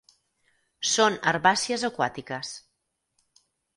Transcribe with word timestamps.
Són 0.93 1.19
herbàcies 1.33 1.85
aquàtiques. 1.91 2.55